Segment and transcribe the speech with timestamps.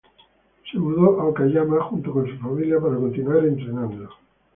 [0.71, 4.09] Se mudó a Okayama junto con su familia para continuar entrenando.